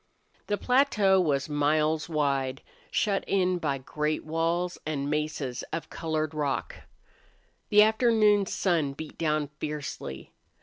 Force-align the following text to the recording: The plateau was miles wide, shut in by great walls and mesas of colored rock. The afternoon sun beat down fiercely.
The 0.47 0.57
plateau 0.57 1.19
was 1.21 1.47
miles 1.47 2.09
wide, 2.09 2.63
shut 2.89 3.23
in 3.27 3.59
by 3.59 3.77
great 3.77 4.25
walls 4.25 4.79
and 4.83 5.07
mesas 5.07 5.61
of 5.71 5.91
colored 5.91 6.33
rock. 6.33 6.73
The 7.69 7.83
afternoon 7.83 8.47
sun 8.47 8.93
beat 8.93 9.19
down 9.19 9.49
fiercely. 9.59 10.33